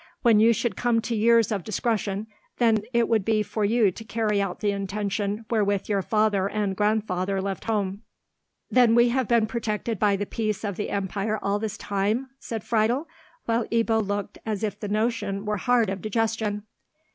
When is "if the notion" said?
14.63-15.45